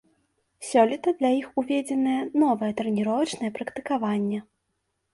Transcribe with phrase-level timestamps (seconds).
[0.69, 2.17] Сёлета для іх уведзенае
[2.47, 4.45] новае трэніровачнае практыкаванне.